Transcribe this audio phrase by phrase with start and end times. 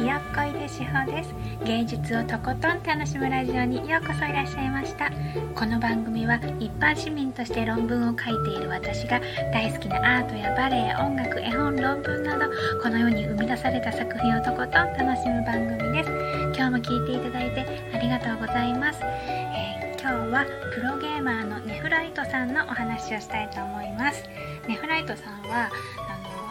[0.00, 1.34] ひよっこいでしほです。
[1.62, 5.10] 芸術をとことん楽しむラジオにようこそいらっしゃいました。
[5.54, 9.20] この番組は一般市民として論文を書いている私が
[9.52, 12.46] 大好きなアートやバレエ音楽絵本論文など
[12.82, 16.10] この世に生み出された作品をとことん楽しむ番組です。
[16.56, 24.24] 今日も聞いていただいてありがとうございます、えー、今日はプロゲーマーのネフライトさんのお話をしたいと思います。
[24.66, 25.68] ネフライトさんは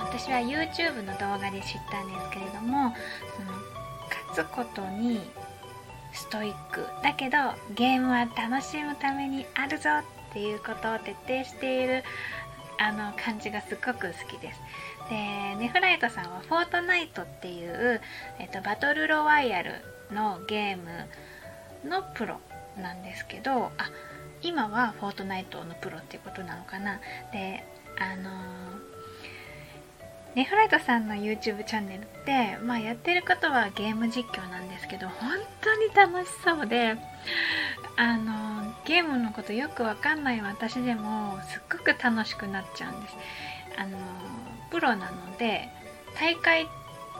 [0.09, 2.93] 私は YouTube の動画で知ったんですけれども
[3.37, 3.51] その
[4.33, 5.21] 勝つことに
[6.11, 7.37] ストイックだけど
[7.75, 9.89] ゲームは楽しむためにあるぞ
[10.29, 12.03] っていうことを徹底している
[12.79, 14.59] あの感じがすっごく好きです。
[15.09, 15.15] で
[15.59, 18.01] ネフライトさんは「フォートナイト」っていう、
[18.39, 19.73] えっと、バトルロワイヤル
[20.11, 22.39] のゲームのプロ
[22.77, 23.89] なんですけどあ
[24.41, 26.99] 今はフォートナイトのプロっていうことなのかな
[27.31, 27.63] で
[27.99, 28.88] あのー
[30.39, 36.95] ネフライトさんの YouTube チャンネルって、まあ、やってることはゲーム実況なんですけど本当に楽しそうで
[37.97, 43.15] あのゲームのことよくわかんない私でもすっごく楽しくなっちゃうんです。
[43.77, 43.97] あの
[44.71, 45.67] プロなので
[46.17, 46.67] 大会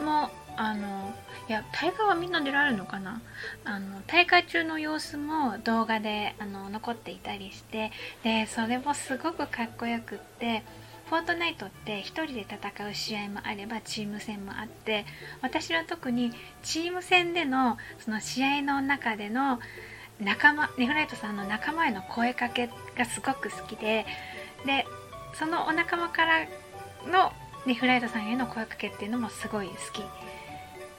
[0.02, 1.14] もあの
[1.50, 3.22] いや大会はみんな出られるのかな？
[3.66, 7.92] あの大会中の様子も動画であの残っていたりして
[8.24, 10.64] でそれもすごくかっこよくって
[11.10, 15.06] フォートナイトって1人で戦う試合もあればチーム戦もあって
[15.42, 19.60] 私は特にチーム戦でのその試合の中での
[20.22, 24.06] 仲間ネフライトさんの仲間への声かけがすごく好きで
[24.68, 24.86] で
[25.34, 26.46] そのお仲間から
[27.12, 27.34] の
[27.66, 30.04] ネフライトさんへの声かけっていうのもすごい好き。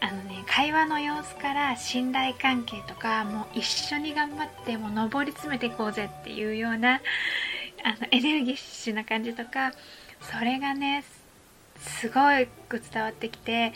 [0.03, 7.03] あのね会話の様子から信頼関係とかもう一緒に頑張ってもう上り詰めていこうぜっていうような
[7.84, 9.73] あのエネルギッシュな感じとか
[10.20, 11.05] それがね
[11.78, 12.20] すご
[12.69, 13.72] く伝わってきて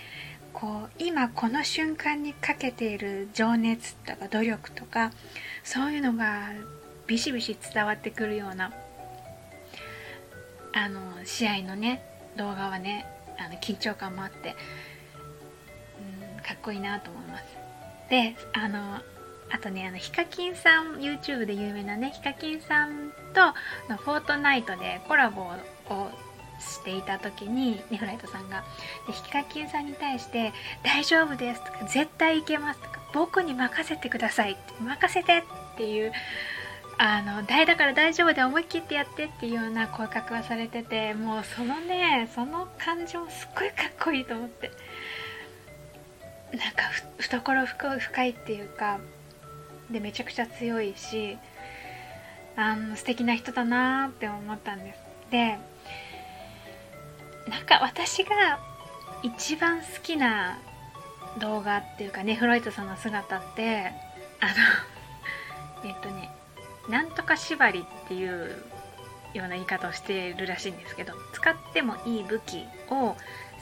[0.53, 5.11] こう今この瞬間にかけている情熱とか努力とか
[5.63, 6.51] そういうのが
[7.07, 8.73] ビシビシ伝わってくるような
[10.73, 12.05] あの試合のね
[12.37, 13.07] 動画はね
[13.39, 14.55] あの緊張感もあって、
[16.37, 17.45] うん、かっこいいなと思います。
[18.11, 19.01] であの
[19.51, 23.47] あとねあのヒカキンさん YouTube で有名なねヒカキンさんと
[23.91, 26.11] のフォートナイトでコラボを
[26.61, 28.65] していた時にネフライトさんが
[29.07, 35.39] でヒカキンさんに対して「大丈夫です」とか「絶対いけます」とか「僕に任せてください」任せて」
[35.75, 36.13] っていう
[36.97, 44.71] あの大だから大丈夫で思い切ってやってっていうような声かけはされててもうそのねその感情すっごいかっこいいと思って。
[46.55, 46.85] なんか
[47.19, 49.01] 懐深いっていうか
[49.91, 51.39] でめちゃくちゃ強いし
[52.57, 55.01] あの素敵な人だなって思ったんです。
[55.31, 55.59] で
[57.49, 58.59] なんか私が
[59.23, 60.59] 一番好きな
[61.41, 63.93] 動画っていうかねフロイトさんの姿って
[64.41, 64.47] あ
[65.85, 66.31] のえっとね
[66.89, 68.63] なんとか縛りっていう
[69.35, 73.17] ような言い方をしているらしいんですけど使ってもいい武器を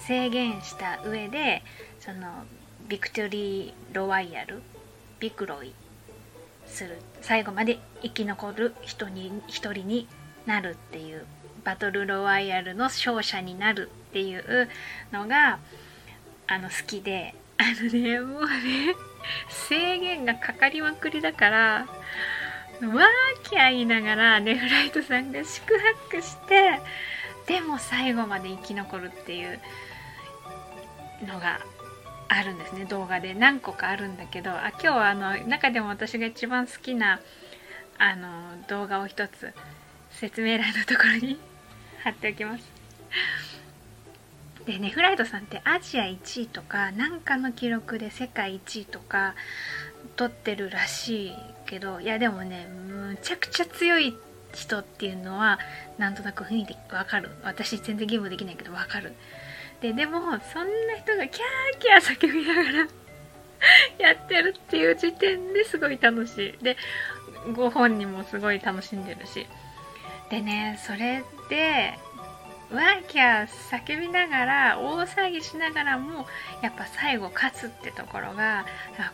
[0.06, 1.62] 制限した上で
[2.00, 2.44] その
[2.88, 4.60] ビクトリー・ロワイヤル
[5.20, 5.72] ビクロイ
[6.66, 10.08] する最後まで生き残る人に一人に
[10.46, 11.24] なるっていう
[11.64, 14.68] バトルロワイヤルの勝者になるっていう
[15.12, 15.58] のが
[16.46, 18.94] あの好きであのねもうね
[19.48, 21.86] 制限がかかりまくりだから
[22.80, 25.78] わーきゃ言いながらネフライトさんが宿
[26.10, 26.80] 泊して
[27.46, 29.60] でも最後まで生き残るっていう
[31.26, 31.60] のが
[32.38, 33.34] あるんですね動画で。
[33.34, 37.20] 何個かあるんだけどあ今日はあの中でも私が一番好きな
[37.98, 38.28] あの
[38.68, 39.52] 動画を一つ
[40.10, 41.38] 説明欄のところに
[42.02, 42.64] 貼っておきます。
[44.64, 49.34] でネフライトさんってアジア1位とか何かの記録で世界1位とか
[50.14, 54.16] 取ってるらしいけどいやでもねむちゃくちゃ強い
[54.54, 55.58] 人っていうのは
[55.98, 57.30] なんとなく雰囲気わかる。
[57.42, 59.14] 私全然ゲームできないけどわかる。
[59.82, 62.88] ででもそんな人がキャーキャー叫びながら
[63.98, 66.64] やってるっていう時点ですごい楽しい。
[66.64, 66.76] で
[67.54, 69.46] ご本人もすごい楽しんでるし。
[70.30, 71.98] でねそれで
[72.70, 76.26] ワーキャー叫びながら大騒ぎしながらも
[76.62, 78.64] やっぱ最後勝つってところが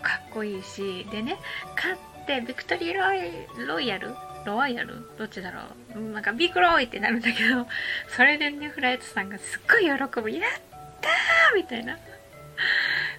[0.03, 1.07] かっこいいし。
[1.11, 1.39] でね
[1.77, 4.15] 勝ってビクトリーロイヤル
[4.45, 5.07] ロワイヤル？
[5.19, 5.61] どっちだろ
[5.95, 6.01] う？
[6.13, 7.67] なんかビクロイってなるんだけど
[8.09, 10.31] それでねフライトさんがすっごい喜ぶ。
[10.31, 10.53] やっ
[11.01, 11.97] たーみたいな。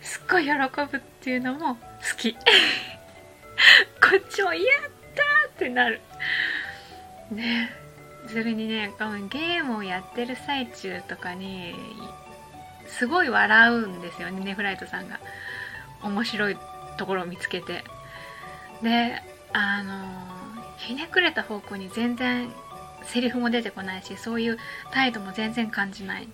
[0.01, 1.79] すっごい喜ぶっていうのも好
[2.17, 2.33] き。
[2.35, 2.39] こ
[4.17, 4.63] っちもやっ
[5.15, 6.01] たーってなる。
[7.31, 7.71] ね。
[8.27, 8.91] それにね
[9.29, 11.73] ゲームをやってる最中とかに
[12.87, 15.19] すごい笑うんですよねネフライトさんが。
[16.01, 16.57] 面白い
[16.97, 17.83] ところを見つけて。
[18.81, 19.21] で
[19.51, 20.38] あの
[20.79, 22.51] ひねくれた方向に全然
[23.03, 24.57] セリフも出てこないしそういう
[24.91, 26.27] 態度も全然感じない。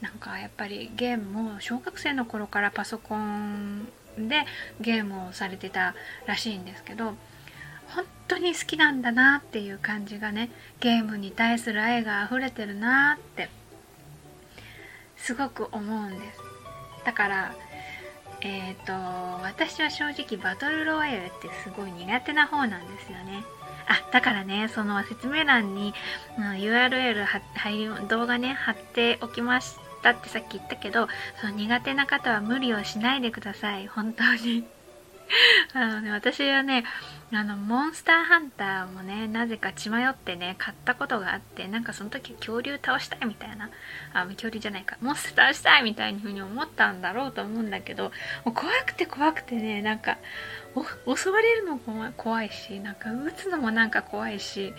[0.00, 3.86] なんかやっぱりゲームも小学生の頃からパソコン
[4.18, 4.44] で
[4.80, 5.94] ゲームをされてた
[6.26, 7.14] らしいんですけど
[7.88, 10.50] 本当に好きなんだなっていう感じがね
[10.80, 13.48] ゲームに対する愛が溢れてるなって
[15.16, 16.40] すごく思うんです。
[17.06, 17.54] だから
[18.40, 18.92] えっ、ー、と
[19.42, 23.44] 私は正直バトルロワイヤルってすごい苦手な方なんですよね。
[23.86, 25.94] あだからねその説明欄に、
[26.38, 31.08] うん、URL 入り動画ね貼っておきましたってさっき言ったけど
[31.40, 33.86] その苦手な方は無理をしないでください。
[33.86, 34.73] 本当に。
[35.72, 36.84] あのね、私はね、
[37.32, 43.70] あの、モンスターハンターもね、なぜか血迷ってね、買ったことがあって、なんかその時恐竜倒したいみたいな、
[44.12, 48.12] あ、恐竜じゃないか、モンスター倒したいみたいにふうに思ったんだろうと思うんだけど、
[48.44, 50.18] もう怖くて怖くてね、なんか、
[51.06, 54.74] 襲われるのも怖いし、なんか撃つのもなんか怖いし、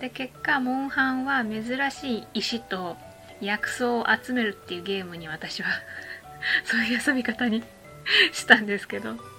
[0.00, 2.96] で、結果、モンハンは珍しい石と
[3.40, 5.68] 薬草を集めるっていうゲームに私は
[6.64, 7.62] そういう遊び方に
[8.32, 9.37] したんですけど。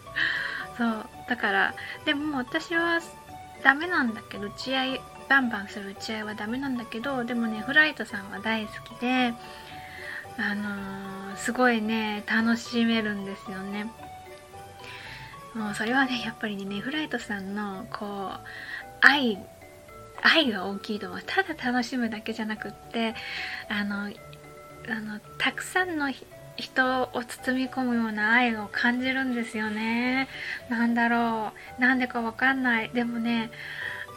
[0.80, 1.06] そう。
[1.28, 3.00] だからでも私は
[3.64, 9.34] ダメなんだけど打ち合いバンバンする打ち合いはダメなんだけどでもねフライトさんは大好きで
[10.38, 13.92] あのー、すごいね楽しめるんですよね。
[15.54, 18.40] もうそれはねやっぱりねフライトさんのこう
[19.02, 19.38] 愛
[20.22, 21.22] 愛が大きいと思う。
[21.26, 23.16] ただ楽しむだけじゃなくって
[23.68, 26.10] あのあのたくさんの
[26.60, 30.28] 人を包み込むような愛を感じるんですよね。
[30.70, 31.82] なんだろう。
[31.82, 32.90] なんでかわかんない。
[32.90, 33.52] でもね、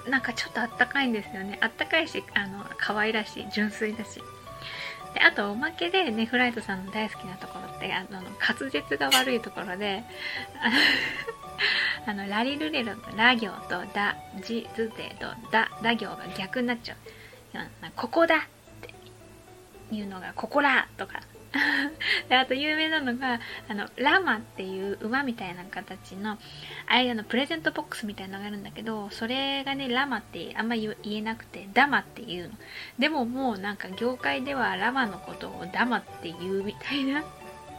[0.09, 1.59] なんかちょっとあったかいんですよね。
[1.61, 4.21] あったかいし、あの、可愛らしい、純粋だし。
[5.15, 10.03] で、あとおまけでね、フライトさんの大好きなところって、あの、滑舌が悪いところで、
[12.07, 16.97] あの、 ラリルレロのラ行とダ、ジ、ズゼとダ、ラ行が逆になっちゃう。
[17.95, 18.41] ここだっ
[18.81, 21.21] ていうのが、ここらとか、
[22.29, 26.39] であと有名なのがあのラマっていう馬みたいな形の
[26.87, 32.55] 間のプレゼントボックスみたいなのがあるんだけどそれがねラマってあんま言えなくてダマっていうの。
[32.99, 37.23] でももうなんか業界ではラマのことをダマって言うみたいな。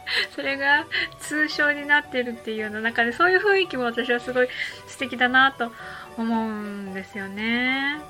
[0.34, 0.86] それが
[1.20, 2.80] 通称になってるっていうの。
[2.80, 4.48] 中でそういう雰囲気も私はすごい
[4.86, 5.72] 素敵だなと
[6.18, 8.00] 思うんですよね。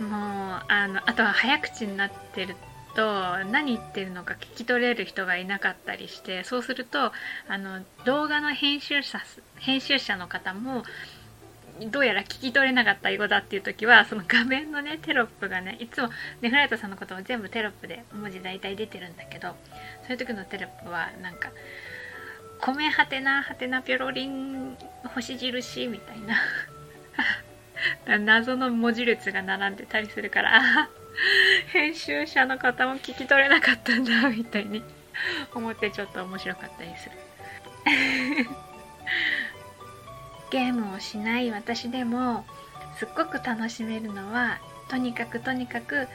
[0.00, 2.56] もうあのあとは早口になってる
[2.98, 7.12] と何言ってるのか聞き取れる人がいなかったりしてそうすると
[7.48, 9.20] あの動画の編集者
[9.54, 10.82] 編集者の方も
[11.92, 16.08] どうやら聞き取れなかったようだっていう時はその画面のねテロップがねいつも
[16.40, 19.50] ネフライトさんのことも全部テロップで文字大体出てるんだけど
[20.02, 21.52] そういう時のテロップはなんか
[22.60, 24.76] 「米はてなはてなぴょろりん
[25.14, 26.20] 星印」みたい
[28.08, 30.88] な 謎の文字列が並んでたりするからあ
[31.72, 34.82] 編集者の方も聞き取れなかったんだみたいに
[35.54, 37.16] 思ってちょっと面白かったりする
[40.50, 42.46] ゲームをしない私でも
[42.98, 46.08] すっごく楽しめるのはとにかくとにかく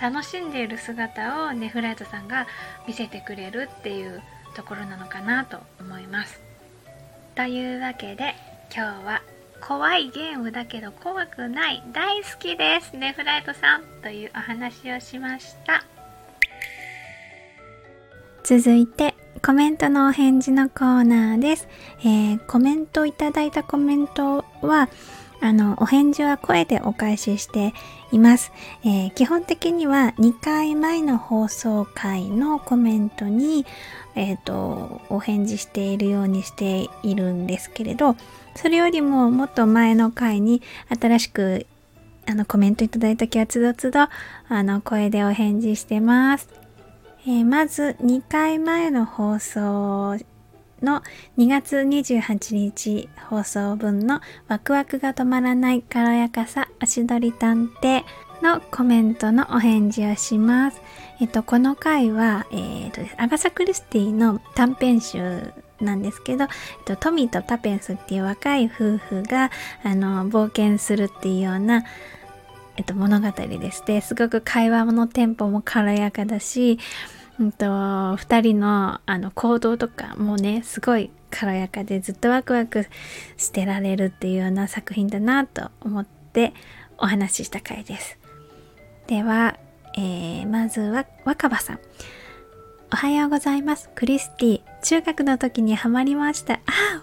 [0.00, 2.46] 楽しんでいる姿をネフライトさんが
[2.86, 4.22] 見せてくれるっていう
[4.54, 6.40] ところなのかなと思います。
[7.34, 8.34] というわけで
[8.74, 9.22] 今日は
[9.60, 11.82] 怖いゲームだけど怖くない。
[11.92, 12.96] 大好きです。
[12.96, 15.84] ねフライトさんというお話をしました。
[18.44, 21.68] 続いてコメントのお返事のコーナーです、
[22.00, 24.88] えー、コメントいただいたコメントは
[25.40, 27.72] あの、お返事は声でお返しして
[28.10, 28.52] います。
[28.84, 33.64] えー、基本的には2回前の放送回のコメントに、
[34.16, 38.16] えっ、ー、と、お返事しているようにしているんですけれど、
[38.60, 41.64] それよりももっと前の回に新しく
[42.26, 44.00] あのコメントいただいた時はつどつど
[44.48, 46.48] あの声でお返事してます。
[47.22, 50.18] えー、まず2回前の放送
[50.82, 51.04] の
[51.38, 58.02] 2月28日放送分のワクワクが止まらない軽やかさ足取り探偵
[58.42, 60.82] のコメントのお返事をします。
[61.20, 66.48] えっと、この回は、えっと、アガサ・クリスティの短編集なんですけど、えっ
[66.84, 69.50] と、トミーとタペンスっていう若い夫婦が、
[69.82, 71.84] あの、冒険するっていうような、
[72.76, 76.78] えっと、物語でして、すごく会話のテンポも軽やかだし、
[77.38, 82.86] うんと、二人のあの行動とかもね、すごい軽やかでずっとワクワク
[83.36, 86.52] してられるっていうような作品だなと思って
[86.98, 88.18] お話しした回です。
[89.06, 89.56] では、
[89.96, 91.80] えー、まずは若葉さん。
[92.90, 93.90] おはようございます。
[93.94, 94.60] クリスティ。
[94.88, 96.54] 中学の時にハマりました。
[96.54, 96.60] あ、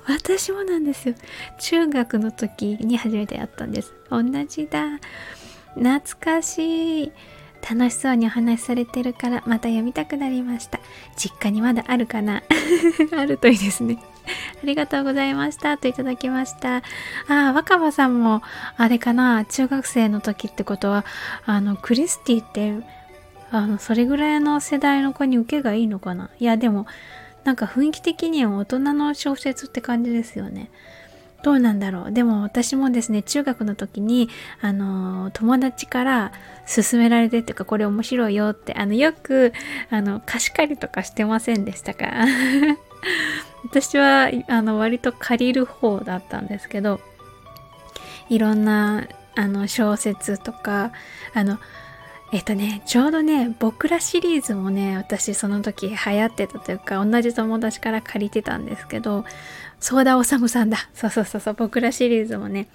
[0.07, 1.15] 私もなんですよ。
[1.59, 3.93] 中学の時に初めてやったんです。
[4.09, 4.87] 同じだ。
[5.75, 7.11] 懐かしい。
[7.69, 10.79] 楽しそうにお話しされてるからまた読みたくなりました。
[11.15, 12.41] 実家にまだあるかな？
[13.15, 13.99] あるといいですね。
[14.63, 15.77] ありがとうございました。
[15.77, 16.77] といただきました。
[16.77, 16.81] あ
[17.27, 18.41] あ、若葉さんも、
[18.77, 21.05] あれかな、中学生の時ってことは、
[21.45, 22.83] あの、クリスティって、
[23.51, 26.31] あの、それぐらいの世代の子に受けがいいのかな？
[26.39, 26.87] いや、でも、
[27.45, 30.69] なんか雰囲気的には大人の小説って感じですよね。
[31.43, 32.11] どうなんだろう。
[32.11, 34.29] でも私もですね、中学の時に、
[34.61, 36.31] あの、友達から
[36.67, 39.53] 勧められてっていうか、これ面白いよって、あの、よく、
[39.91, 42.07] あの、貸し借りとかしてませんでしたか？
[43.63, 46.99] 私は、あの、割と借りる方だったんですけど、
[48.29, 50.91] いろんな、あの、小説とか、
[51.35, 51.59] あの、
[52.31, 59.25] えっとね、ちょうどね、僕らシリーズもね、私その時流行ってたというか、同じ友達から借りてたんですけど、
[59.79, 60.77] ソーダおさむさんだ。
[60.93, 62.67] そうそうそうそう、僕らシリーズもね、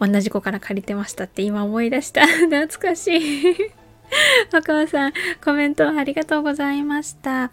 [0.00, 2.26] 同じ子から借りてましたって今思い出した。
[2.50, 3.56] 懐かしい。
[4.52, 5.12] お母さん、
[5.42, 7.50] コメントありがとうございました。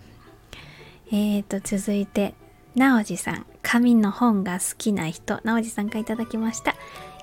[1.11, 2.33] えーと、続いて、
[2.75, 6.75] なおじさん、紙の本が好きな人、なおじさんからいただきました。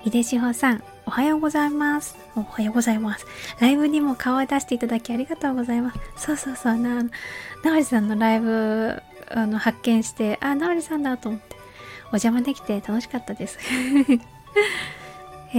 [0.05, 2.15] 井出志保さん、おはようございます。
[2.35, 3.25] おはようございます。
[3.59, 5.99] ライブにも顔を出していただきありがとうございます。
[6.17, 7.09] そうそうそう、な、な
[7.75, 9.01] おじさんのライブ、
[9.31, 13.57] あの、発見して、あ、なおじさんだと思って、お邪魔できて楽しかったです。
[15.55, 15.57] え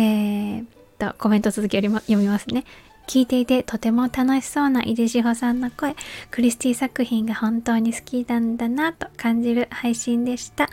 [0.60, 0.66] ー
[1.00, 2.64] と、コメント続き読みますね。
[3.08, 5.96] 聞いていてとても楽しそうな井出志保さんの声、
[6.30, 10.70] クリスティ作品が本当に好きなんだなと感じる配信でした。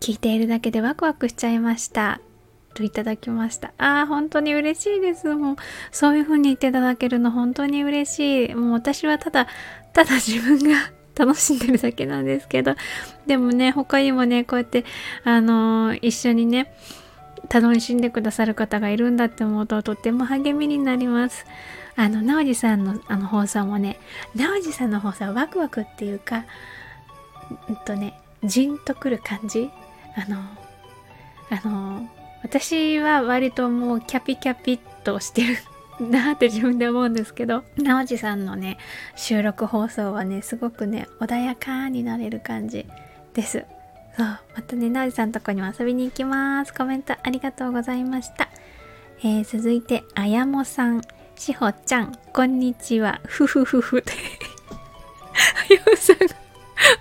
[0.00, 2.20] 聞いているだけでワクワクしちゃいました。
[2.72, 3.72] といただきました。
[3.78, 5.34] ああ、本当に嬉しいです。
[5.34, 5.56] もう、
[5.90, 8.54] そういう風に言っていただけるの本当に嬉しい。
[8.54, 9.46] もう私はただ、
[9.92, 12.74] ただ自分が 楽しんでるだけなんですけど、
[13.26, 14.84] でもね、他にもね、こうやって、
[15.24, 16.74] あのー、一緒にね、
[17.50, 21.44] 楽しんでくださる方がいるんだって思うととっても励みになります。
[21.96, 23.98] あの、なおじさんのあの放送もね、
[24.34, 26.44] なおじさんの放送はワクワクっていうか、
[27.68, 29.70] うんとね、じんとくる感じ？
[30.16, 30.38] あの、
[31.50, 32.08] あの、
[32.42, 35.56] 私は割ともうキャピキャピっとしてる
[36.00, 38.78] なって自分で思うんですけど、なおじさんのね、
[39.14, 42.86] 収録放送はね、すごくね、穏やかになれる感じ
[43.34, 43.64] です。
[44.16, 46.74] そう、またね、なおじさんのとこにも遊びに行きます。
[46.74, 48.48] コメントありがとうございました。
[49.20, 51.02] えー、続いて、あやもさん、
[51.36, 54.02] しほちゃん、こんにちは、ふふふふ。
[55.70, 56.16] あやもさん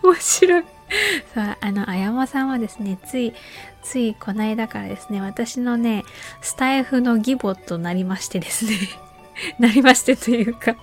[0.04, 0.64] 面白い。
[1.34, 3.34] さあ、あの、あやまさんはですね、つい、
[3.82, 6.04] ついこの間からですね、私のね、
[6.42, 8.72] スタイフの義母となりましてですね、
[9.60, 10.76] なりましてというか。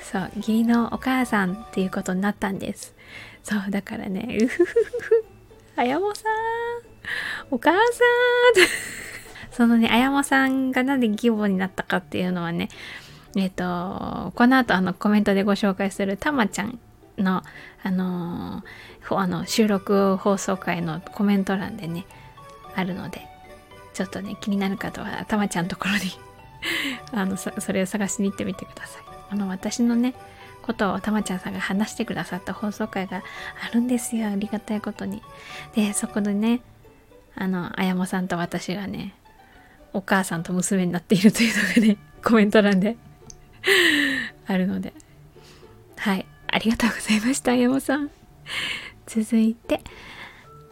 [0.00, 2.94] そう、義理のお母さんっていうことになったんです。
[3.42, 5.24] そう、だからね、うふふふふ、
[5.76, 6.32] あやまさん、
[7.50, 7.80] お母さん。
[9.50, 12.68] そのね、あやまさんがなんで義母になったかっていうのはね、
[13.36, 16.78] えっ、と、この後あのコメントでご紹介するたまちゃん
[17.22, 17.42] の、
[17.82, 18.62] あの、
[19.10, 22.06] あの収録放送回のコメント欄でね、
[22.74, 23.26] あるので、
[23.94, 26.00] ちょっとね、気になる方は、たまちゃんのところに
[27.12, 29.02] あの、それを探しに行ってみてください。
[29.30, 30.14] あの、私のね、
[30.62, 33.22] ことをたまちゃんさんが話してくださった放送回が
[33.68, 34.28] あるんですよ。
[34.28, 35.22] ありがたいことに。
[35.74, 36.60] で、そこでね、
[37.34, 39.14] あの、あやもさんと私がね、
[39.92, 42.96] お母さんと娘になっているというのがね、コメント欄で
[44.46, 44.94] あるので、
[46.52, 48.10] ありがとうございました、山さん。
[49.06, 49.80] 続いて、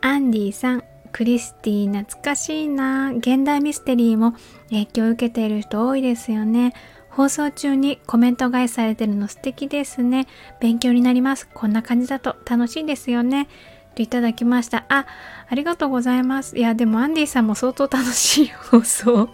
[0.02, 3.12] アンディさん、クリスティ懐かしいな。
[3.12, 4.34] 現代ミステリーも
[4.68, 6.75] 影響を受けている人多いですよね。
[7.08, 10.26] 放送中にコメント返されてるの素敵ですね。
[10.60, 11.49] 勉強になります。
[11.52, 13.49] こんな感じだと楽しいですよね。
[13.96, 14.84] といただきました。
[14.90, 15.06] あ、
[15.49, 16.58] ありがとうございます。
[16.58, 19.30] いや、でもアンディさんも相当楽しい放送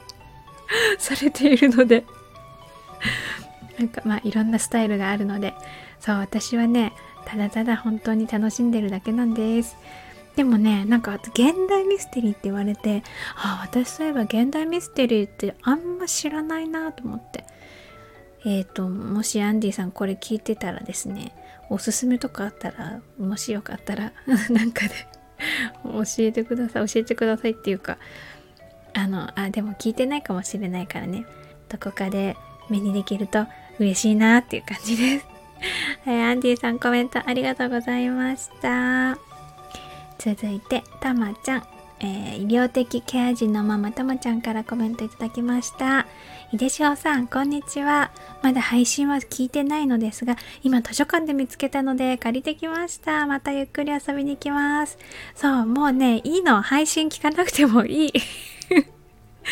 [0.98, 2.04] されているので
[3.78, 5.54] なんかまあいろんなスタイルがあるので、
[6.06, 6.92] そう私はね
[7.24, 9.76] ただただ本当に楽しんでるだけなんです。
[10.36, 11.34] でもねなんか現
[11.68, 13.02] 代ミステリーって言われて
[13.36, 17.44] あ私そういえば現代ミステリーってあんま知らないなと思って。
[18.44, 21.34] えっ、ー、ともしアンディさんこれ聞いてたらですね
[21.68, 24.12] おすすめとかあったらもしよかったら
[24.50, 24.94] なんかで
[25.82, 27.98] 教えてください教えてくださいっていうか
[28.94, 31.26] あのあでも聞いてないかもしれないからね。
[31.68, 32.36] どこかで
[32.70, 33.46] 目にできると
[33.80, 35.35] 嬉しいなっていう感じです。
[36.04, 39.18] はい、アンディさんコメントありがとうございました。
[40.18, 41.62] 続いて、たまちゃん。
[41.98, 46.06] えー、医療的ケア児のママたまちゃんからコメントいただきました。
[46.52, 48.10] 井出翔さん、こんにちは。
[48.42, 53.26] まだ配信は聞いてないのですが、今図書館で見つけたので借りてきました。
[53.26, 54.98] またゆっくり遊びに行きます。
[55.34, 56.60] そう、もうね、いいの。
[56.60, 58.12] 配信聞かなくてもいい。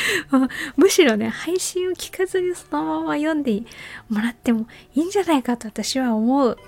[0.76, 3.62] むしろね、配信を聞かずにそのまま読んで
[4.08, 6.58] もらってもいいんじゃないかと私は思う。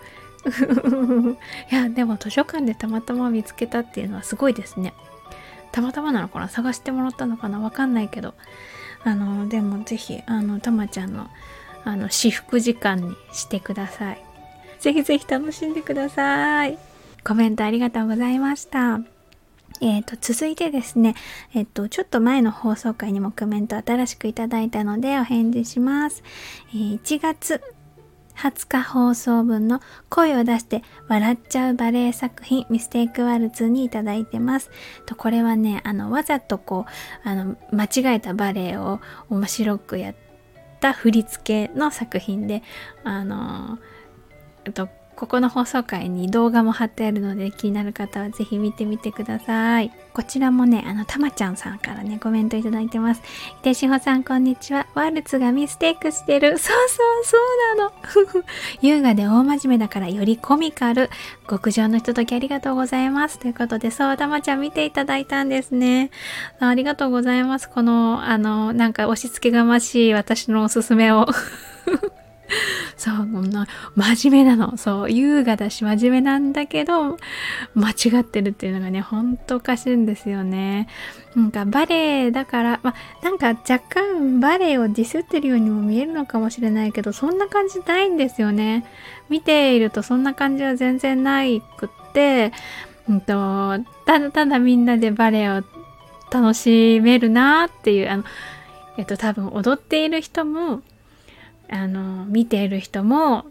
[1.72, 4.94] いや、でも図書館でたまたま見つけたっていうのはすごいですね。
[5.72, 6.48] たまたまなのかな？
[6.48, 7.60] 探してもらったのかな？
[7.60, 8.34] わかんないけど。
[9.06, 11.28] あのでもぜひあのたまちゃんの
[11.84, 14.20] あの私服時間にしてください
[14.80, 16.76] ぜひぜひ楽しんでください
[17.24, 19.15] コメントありがとうございました
[19.80, 21.14] えーと、続いてですね、
[21.54, 26.22] えっ、ー、と、ちょっと前の放送回にもコメント新しくいただいたのでお返事します。
[26.70, 27.62] えー、1月
[28.36, 29.80] 20日放送分の
[30.10, 34.70] 声を出して笑っちゃうバレエ作品ミステイクワルツにいただいてます。
[35.06, 36.86] とこれはね、あの、わざとこ
[37.24, 40.14] う、あの、間違えたバレエを面白くやっ
[40.80, 42.62] た振り付けの作品で、
[43.04, 43.78] あの、
[44.74, 49.90] とここの放送回に動画も貼ってあるので気になる方はぜひ見てみてください。
[50.12, 53.22] こちらもね、あの、たまちゃんさんからね、コメントいただいてます。
[53.60, 54.86] いてしほさん、こんにちは。
[54.94, 56.56] ワルツがミステイクしてる。
[56.58, 57.36] そうそうそ
[57.74, 58.44] うなの。
[58.80, 61.10] 優雅で大真面目だからよりコミカル。
[61.48, 63.38] 極上のひとときありがとうございます。
[63.38, 66.10] ということで、そう、たまちゃん見ていただいたんですね。
[66.60, 67.68] ありがとうございます。
[67.68, 71.26] この、あの、なんか押し付けがましい私のおすすめを。
[72.96, 74.76] そう、こんな、真面目なの。
[74.76, 77.16] そう、優雅だし真面目なんだけど、
[77.74, 80.88] 間違ってるっていうのがね、ほんとおかしいんですよね。
[81.34, 88.84] なんかバレエだから、まなんか若干バレエをディスってるようにも見えるのかもしれないけど、そんな感じないんですよね。
[89.28, 92.52] 見ているとそんな感じは全然ないくって、
[93.08, 95.62] うんと、ただただみんなでバレエを
[96.30, 98.24] 楽しめるなっていう、あの、
[98.98, 100.80] えっと多分踊っている人も
[101.70, 103.46] あの見ている人も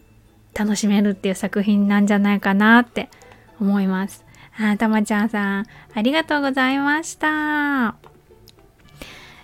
[0.54, 3.10] 楽しめるっていう作品なんじゃないかなって
[3.60, 4.24] 思います。
[4.58, 7.96] あたまちゃんさんありがとうございました。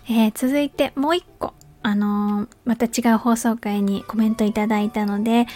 [0.10, 1.54] えー、続いてもう一個
[1.84, 5.48] あのー、また違う放送回にコメントいただいたので、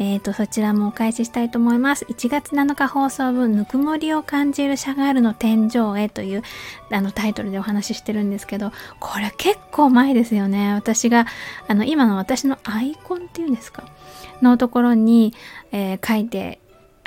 [0.00, 2.06] えっ、ー、と、そちらもお返ししたいと思います。
[2.06, 6.42] 1月7日放送分、ぬくもりを感じるシャガールの天井へという
[6.90, 10.72] あのタイトルでお話ししてるんですけど、これ結構前ですよね。
[10.72, 11.26] 私が、
[11.68, 13.84] あの、今の私のアイコンっていうんですか？
[14.40, 15.34] のところに、
[15.70, 16.59] えー、書いて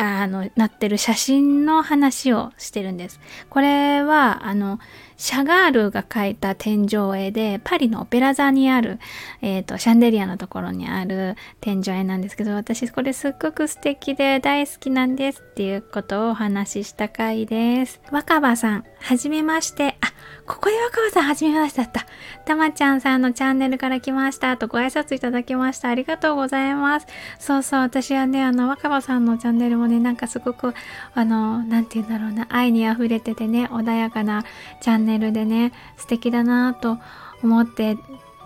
[0.03, 3.19] あの、なってる写真の話をしてるんです。
[3.49, 4.79] これは、あの、
[5.17, 8.99] シャガールが描いた天井絵で、パリのオペラ座にある、
[9.41, 18.01] えっ、ー、と、シャンデリアのところにある天井絵なんですけど、私これすっごく素敵で大好きなんですっていうことをお話しした回です。
[18.11, 19.97] 若葉さん、はじめまして。
[20.01, 20.13] あ、
[20.45, 22.05] ここで若葉さんはじめましてだった。
[22.45, 25.89] たまちゃんさんのチャンネルから来ましたとご挨拶いただきました。
[25.89, 27.07] ありがとうございます。
[27.39, 30.73] そうそう、私はね、あの、若葉さんのチャンネルもね、なんかすごく、
[31.13, 34.43] あの、なんて言うんだろうな、愛に溢れててね、穏やかな
[34.81, 36.97] チャンネルでね、素敵だなと
[37.43, 37.97] 思って、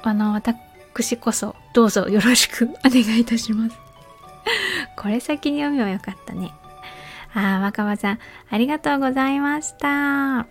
[0.03, 3.77] あの、私こそ、どうぞよろしくお願いいたします。
[4.95, 6.51] これ先に読めばよかったね。
[7.33, 10.47] ああ、若葉さん、ありがとうございました。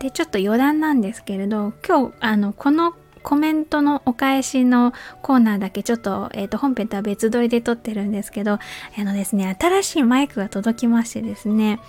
[0.00, 8.58] で、ちょっと余談なんですけれど、今日、あの、このコメントのお返しのコーナーだけちょっと、えっ、ー、と、本編とは別撮りで撮ってるんですけど、あ
[8.98, 11.80] のですね、新しいマイクが届きましてですね、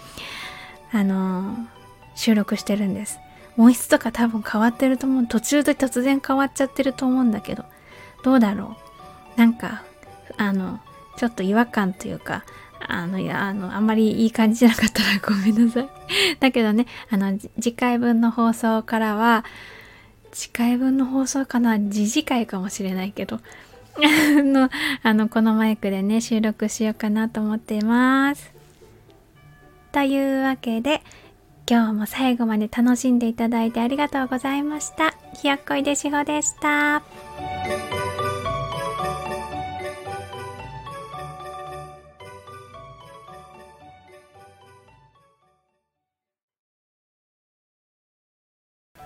[0.91, 1.57] あの
[2.15, 3.19] 収録してるんです。
[3.57, 5.27] 音質とか多分変わってると思う。
[5.27, 7.65] 途中で突然変わっちゃってると思うんだけど、
[8.23, 8.77] どうだろ
[9.35, 9.39] う？
[9.39, 9.83] なんか、
[10.37, 10.79] あの、
[11.17, 12.43] ちょっと違和感というか、
[12.87, 15.89] あの、いや、あの、あんまりいい感じじゃなかったらごめんなさい。
[16.39, 19.45] だけどね、あの、次回分の放送からは、
[20.33, 23.39] 次回分の放送かな次次回かもしれないけど、
[24.43, 24.69] の、
[25.03, 28.51] あの、このマイクでね、収録しようかなと思っています。
[29.91, 31.01] というわけで、
[31.69, 35.13] 今日も最後まで楽しんでいただいてありがとうございました。
[35.39, 37.03] ひよっこいでしほでした。